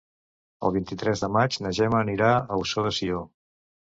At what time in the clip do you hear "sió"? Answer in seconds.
3.01-3.21